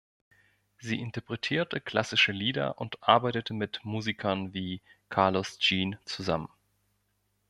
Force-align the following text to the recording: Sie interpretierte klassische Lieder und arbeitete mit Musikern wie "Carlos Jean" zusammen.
Sie 0.79 0.99
interpretierte 0.99 1.79
klassische 1.79 2.31
Lieder 2.31 2.79
und 2.81 2.97
arbeitete 3.07 3.53
mit 3.53 3.81
Musikern 3.85 4.51
wie 4.51 4.81
"Carlos 5.11 5.59
Jean" 5.59 5.95
zusammen. 6.05 6.49